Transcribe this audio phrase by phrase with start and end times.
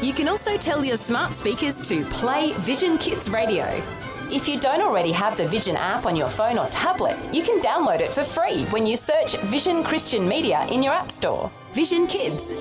[0.00, 3.64] You can also tell your smart speakers to play Vision Kids Radio.
[4.30, 7.60] If you don't already have the Vision app on your phone or tablet, you can
[7.60, 11.50] download it for free when you search Vision Christian Media in your App Store.
[11.72, 12.54] Vision Kids.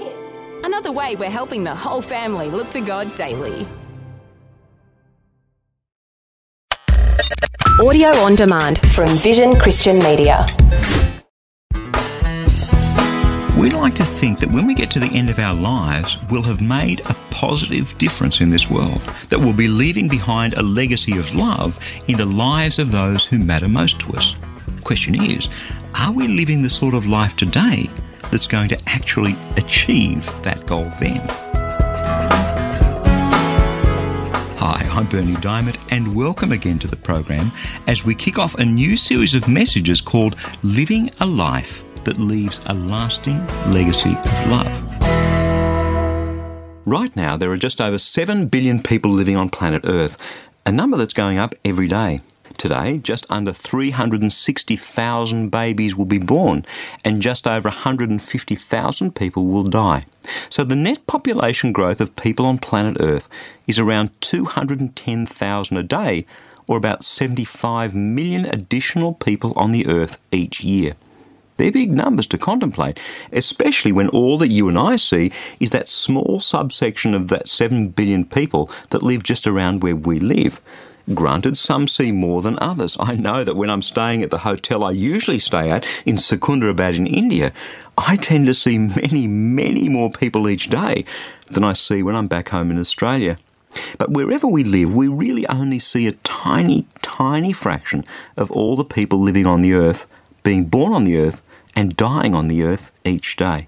[0.63, 3.67] Another way we're helping the whole family look to God daily.
[7.79, 10.47] Audio on demand from Vision Christian Media.
[13.57, 16.43] We like to think that when we get to the end of our lives, we'll
[16.43, 21.17] have made a positive difference in this world, that we'll be leaving behind a legacy
[21.17, 24.35] of love in the lives of those who matter most to us.
[24.67, 25.49] The question is,
[25.95, 27.89] are we living the sort of life today
[28.29, 31.19] that's going to actually achieve that goal then?
[34.59, 37.51] Hi, I'm Berni Dymet, and welcome again to the program
[37.87, 42.59] as we kick off a new series of messages called Living a Life that leaves
[42.65, 44.97] a lasting legacy of love.
[46.87, 50.17] Right now, there are just over 7 billion people living on planet Earth,
[50.65, 52.21] a number that's going up every day.
[52.57, 56.65] Today, just under 360,000 babies will be born,
[57.03, 60.05] and just over 150,000 people will die.
[60.49, 63.27] So the net population growth of people on planet Earth
[63.67, 66.25] is around 210,000 a day,
[66.67, 70.95] or about 75 million additional people on the Earth each year.
[71.57, 72.99] They're big numbers to contemplate,
[73.31, 77.89] especially when all that you and I see is that small subsection of that 7
[77.89, 80.61] billion people that live just around where we live.
[81.13, 82.97] Granted, some see more than others.
[82.99, 86.95] I know that when I'm staying at the hotel I usually stay at in Secunderabad
[86.95, 87.53] in India,
[87.97, 91.05] I tend to see many, many more people each day
[91.47, 93.37] than I see when I'm back home in Australia.
[93.97, 98.03] But wherever we live, we really only see a tiny, tiny fraction
[98.35, 100.05] of all the people living on the earth,
[100.43, 101.41] being born on the earth,
[101.77, 103.67] and dying on the earth each day.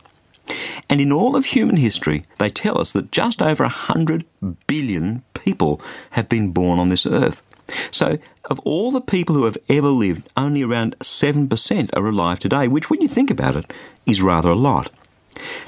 [0.90, 4.26] And in all of human history, they tell us that just over 100
[4.66, 7.44] billion people have been born on this earth.
[7.92, 12.68] So, of all the people who have ever lived, only around 7% are alive today,
[12.68, 13.72] which, when you think about it,
[14.08, 14.90] is rather a lot.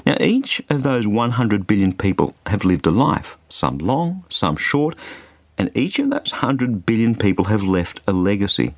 [0.04, 4.96] Now, each of those 100 billion people have lived a life, some long, some short,
[5.56, 8.74] and each of those 100 billion people have left a legacy.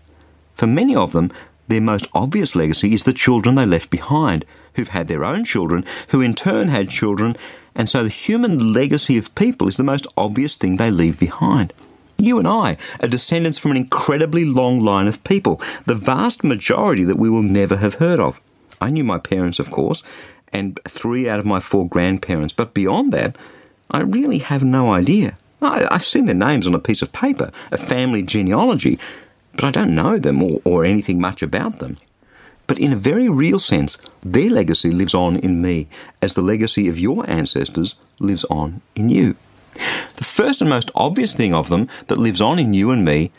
[0.55, 1.33] For many of them,
[1.69, 4.45] their most obvious legacy is the children they left behind,
[4.75, 7.37] who've had their own children, who in turn had children,
[7.75, 11.73] and so the human legacy of people is the most obvious thing they leave behind.
[12.19, 17.05] You and I are descendants from an incredibly long line of people, the vast majority
[17.05, 18.41] that we will never have heard of.
[18.81, 20.03] I knew my parents, of course,
[20.53, 23.37] and three out of my four grandparents, but beyond that,
[23.91, 25.37] I really have no idea.
[25.61, 28.99] I, have seen their names on a piece of paper, a family genealogy,
[29.57, 31.99] but I don't know them or, or anything much about them.
[32.67, 35.87] But in a very real sense, their legacy lives on in me,
[36.23, 39.37] as the legacy of your ancestors lives on in you.
[40.17, 43.33] The first and most obvious thing of them that lives on in you and me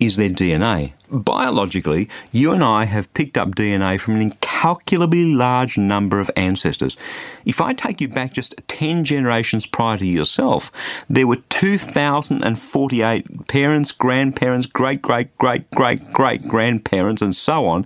[0.00, 0.92] is their DNA.
[1.12, 6.96] Biologically, you and I have picked up DNA from an incalculably large number of ancestors.
[7.44, 10.72] If I take you back just 10 generations prior to yourself,
[11.10, 17.84] there were 2,048 parents, grandparents, great, great, great, great, great grandparents, and so on,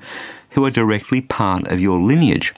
[0.50, 2.54] who are directly part of your lineage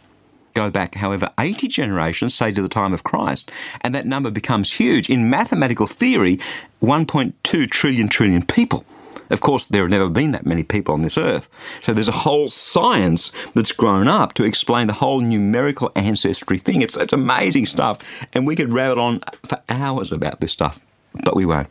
[0.55, 3.49] go back, however, 80 generations, say to the time of Christ,
[3.83, 5.09] and that number becomes huge.
[5.09, 6.41] In mathematical theory,
[6.83, 8.85] 1.2 trillion trillion people.
[9.31, 11.49] Of course, there have never been that many people on this earth.
[11.83, 16.83] So there's a whole science that's grown up to explain the whole numerical ancestry thing.
[16.83, 17.99] It's, it's amazing stuff.
[18.33, 20.81] And we could rattle on for hours about this stuff,
[21.13, 21.69] but we won't.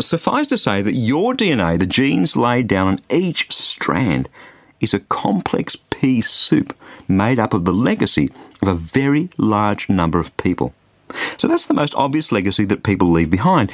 [0.00, 4.28] Suffice to say that your DNA, the genes laid down on each strand,
[4.80, 6.76] is a complex pea soup
[7.08, 8.30] made up of the legacy
[8.60, 10.74] of a very large number of people.
[11.36, 13.70] So that's the most obvious legacy that people leave behind.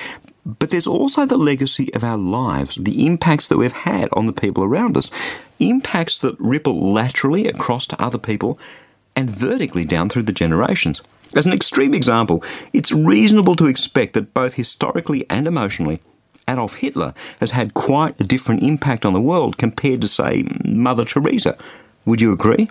[0.49, 4.33] But there's also the legacy of our lives, the impacts that we've had on the
[4.33, 5.11] people around us,
[5.59, 8.59] impacts that ripple laterally across to other people
[9.15, 11.03] and vertically down through the generations.
[11.35, 12.43] As an extreme example,
[12.73, 16.01] it's reasonable to expect that both historically and emotionally,
[16.49, 21.05] Adolf Hitler has had quite a different impact on the world compared to, say, Mother
[21.05, 21.59] Teresa.
[22.07, 22.71] Would you agree?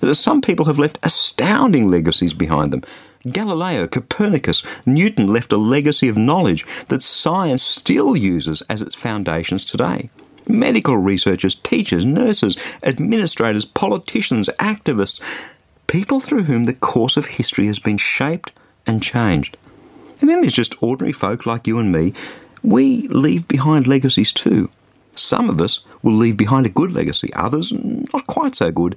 [0.00, 2.82] That some people have left astounding legacies behind them.
[3.28, 9.64] Galileo, Copernicus, Newton left a legacy of knowledge that science still uses as its foundations
[9.64, 10.08] today.
[10.48, 15.20] Medical researchers, teachers, nurses, administrators, politicians, activists,
[15.86, 18.52] people through whom the course of history has been shaped
[18.86, 19.58] and changed.
[20.20, 22.14] And then there's just ordinary folk like you and me.
[22.62, 24.70] We leave behind legacies too.
[25.14, 28.96] Some of us will leave behind a good legacy, others not quite so good,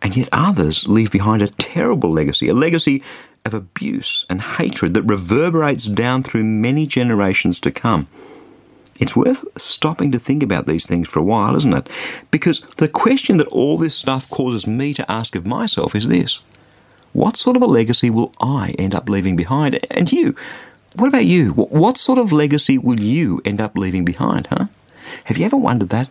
[0.00, 3.02] and yet others leave behind a terrible legacy, a legacy
[3.44, 8.08] of abuse and hatred that reverberates down through many generations to come.
[8.98, 11.88] It's worth stopping to think about these things for a while, isn't it?
[12.30, 16.38] Because the question that all this stuff causes me to ask of myself is this
[17.12, 19.84] What sort of a legacy will I end up leaving behind?
[19.90, 20.36] And you?
[20.94, 21.52] What about you?
[21.52, 24.66] What sort of legacy will you end up leaving behind, huh?
[25.24, 26.08] Have you ever wondered that?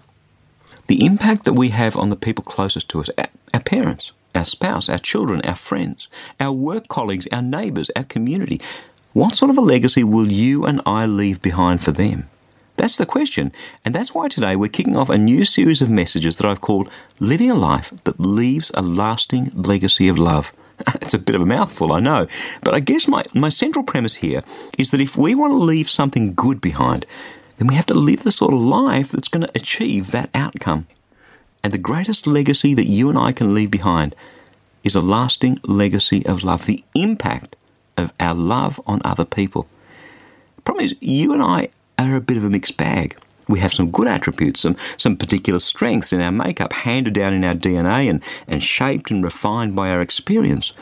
[0.88, 3.10] The impact that we have on the people closest to us,
[3.54, 6.08] our, parents, our spouse, our children, our friends,
[6.40, 8.62] our work colleagues, our neighbours, our community.
[9.14, 12.30] What sort of a legacy will you and I leave behind for them?
[12.78, 13.52] That's the question,
[13.86, 16.90] and that's why today we're kicking off a new series of messages that I've called
[17.20, 20.52] Living a Life That Leaves a Lasting Legacy of Love.
[20.96, 22.26] It's a bit of a mouthful, I know,
[22.64, 24.44] but I guess my, my central premise here
[24.80, 27.06] is that if we want to leave something good behind,
[27.58, 30.88] then we have to live the sort of life that's going to achieve that outcome.
[31.64, 34.16] And the greatest legacy that you and I can leave behind
[34.84, 37.56] is a lasting legacy of love, the impact
[37.98, 39.68] of our love on other people.
[40.56, 41.70] The problem is, you and I
[42.00, 43.16] are a bit of a mixed bag.
[43.48, 47.44] We have some good attributes, some, some particular strengths in our makeup, handed down in
[47.44, 50.74] our DNA and, and shaped and refined by our experience.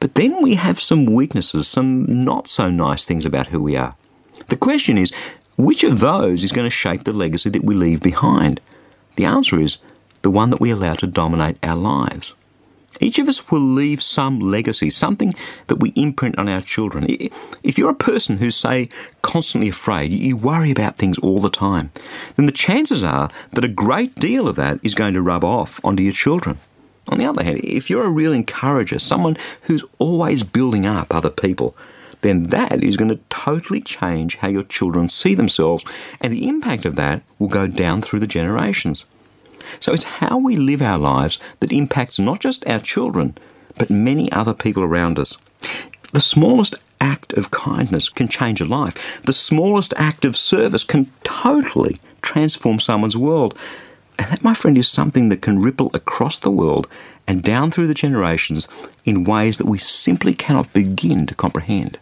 [0.00, 3.94] But then we have some weaknesses, some not so nice things about who we are.
[4.48, 5.12] The question is,
[5.56, 8.60] which of those is going to shape the legacy that we leave behind?
[9.16, 9.76] The answer is
[10.22, 12.34] the one that we allow to dominate our lives.
[13.00, 15.34] Each of us will leave some legacy, something
[15.68, 17.06] that we imprint on our children.
[17.62, 18.90] If you're a person who's, say,
[19.22, 21.92] constantly afraid, you worry about things all the time,
[22.36, 25.80] then the chances are that a great deal of that is going to rub off
[25.82, 26.58] onto your children.
[27.08, 31.30] On the other hand, if you're a real encourager, someone who's always building up other
[31.30, 31.74] people,
[32.20, 35.84] then that is going to totally change how your children see themselves,
[36.20, 39.06] and the impact of that will go down through the generations.
[39.80, 43.36] So it's how we live our lives that impacts not just our children,
[43.76, 45.36] but many other people around us.
[46.12, 49.22] The smallest act of kindness can change a life.
[49.24, 53.56] The smallest act of service can totally transform someone's world.
[54.18, 56.86] And that, my friend, is something that can ripple across the world
[57.26, 58.68] and down through the generations
[59.04, 61.98] in ways that we simply cannot begin to comprehend.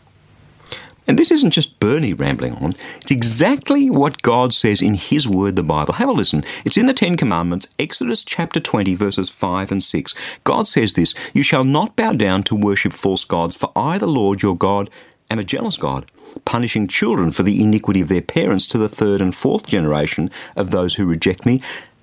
[1.09, 5.57] And this isn't just Berni rambling on, it's exactly what God says in His Word,
[5.57, 5.95] the Bible.
[5.95, 6.45] Have a listen.
[6.67, 10.15] It's in the Ten Commandments, Exodus chapter 20, verses 5 and 6.
[10.45, 14.07] God says this You shall not bow down to worship false gods, for I, the
[14.07, 14.91] Lord your God,
[15.31, 16.05] am a jealous God,
[16.45, 20.73] punishing children for the iniquity of their parents to the third and fourth generation of
[20.73, 21.63] those who reject me,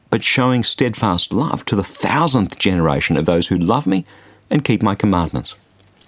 [0.10, 4.04] but showing steadfast love to the thousandth generation of those who love me
[4.50, 5.54] and keep my commandments.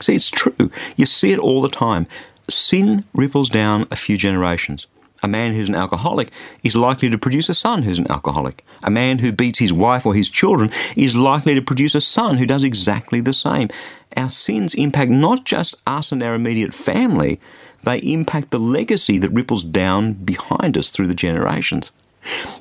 [0.01, 0.71] See, it's true.
[0.95, 2.07] You see it all the time
[2.49, 4.87] sin ripples down a few generations.
[5.23, 6.31] A man who's an alcoholic
[6.63, 8.63] is likely to produce a son who's an alcoholic.
[8.83, 12.37] A man who beats his wife or his children is likely to produce a son
[12.37, 13.69] who does exactly the same.
[14.15, 17.39] Our sins impact not just us and our immediate family,
[17.83, 21.91] they impact the legacy that ripples down behind us through the generations.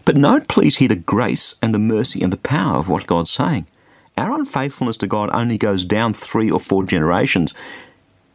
[0.04, 3.30] But note, please, here the grace and the mercy and the power of what God's
[3.30, 3.66] saying.
[4.16, 7.52] Our unfaithfulness to God only goes down three or four generations.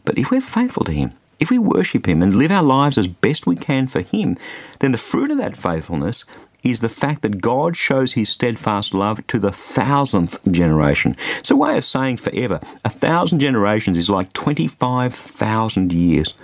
[0.05, 3.07] But if we're faithful to Him, if we worship Him and live our lives as
[3.07, 4.37] best we can for Him,
[4.79, 6.23] then the fruit of that faithfulness
[6.63, 11.17] is the fact that God shows His steadfast love to the thousandth generation.
[11.39, 12.59] It's a way of saying forever.
[12.85, 16.35] A thousand generations is like 25,000 years.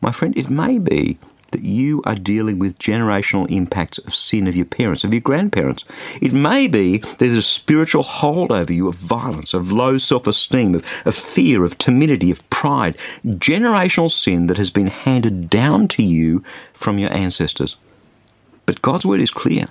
[0.00, 1.18] My friend, it may be
[1.54, 5.84] that you are dealing with generational impacts of sin of your parents, of your grandparents.
[6.20, 10.74] It may be there's a spiritual hold over you of violence, of low self esteem,
[10.74, 16.02] of, of fear, of timidity, of pride, generational sin that has been handed down to
[16.02, 16.42] you
[16.72, 17.76] from your ancestors.
[18.66, 19.68] But God's word is clear.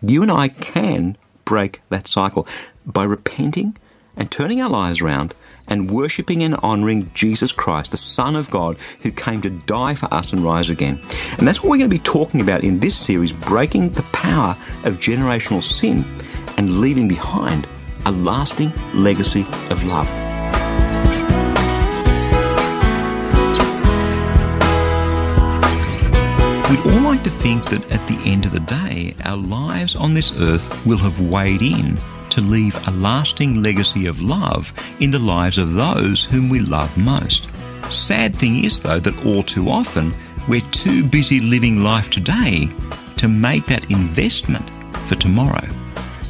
[0.00, 2.46] You and I can break that cycle
[2.86, 3.76] by repenting
[4.16, 5.34] and turning our lives around
[5.68, 10.12] and worshipping and honouring Jesus Christ, the Son of God, who came to die for
[10.12, 11.00] us and rise again.
[11.38, 14.56] And that's what we're going to be talking about in this series breaking the power
[14.84, 16.04] of generational sin
[16.56, 17.66] and leaving behind
[18.06, 20.08] a lasting legacy of love.
[26.70, 30.12] We'd all like to think that at the end of the day, our lives on
[30.12, 31.96] this earth will have weighed in
[32.30, 36.96] to leave a lasting legacy of love in the lives of those whom we love
[36.96, 37.48] most.
[37.92, 40.14] Sad thing is, though, that all too often
[40.48, 42.68] we're too busy living life today
[43.16, 44.68] to make that investment
[45.08, 45.66] for tomorrow.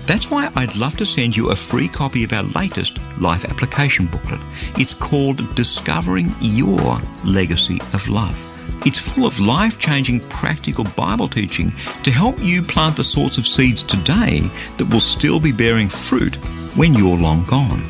[0.07, 4.07] That's why I'd love to send you a free copy of our latest life application
[4.07, 4.41] booklet.
[4.79, 8.48] It's called Discovering Your Legacy of Love.
[8.87, 11.73] It's full of life changing practical Bible teaching
[12.03, 14.41] to help you plant the sorts of seeds today
[14.77, 16.37] that will still be bearing fruit
[16.77, 17.83] when you're long gone.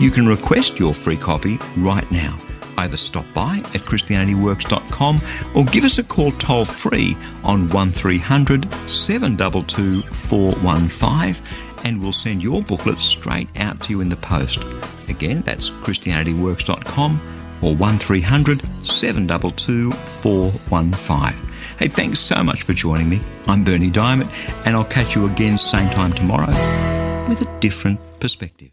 [0.00, 2.36] You can request your free copy right now.
[2.76, 5.20] Either stop by at ChristianityWorks.com
[5.56, 11.44] or give us a call toll free on 1300 722 415
[11.84, 14.58] and we'll send your booklet straight out to you in the post.
[15.08, 21.48] Again, that's ChristianityWorks.com or 1300 722 415.
[21.78, 23.20] Hey, thanks so much for joining me.
[23.46, 24.28] I'm Berni Dymet,
[24.66, 26.48] and I'll catch you again same time tomorrow
[27.28, 28.70] with a different perspective.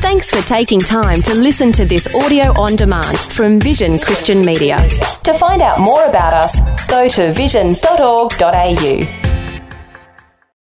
[0.00, 4.76] Thanks for taking time to listen to this audio on demand from Vision Christian Media.
[5.24, 9.23] To find out more about us, go to vision.org.au.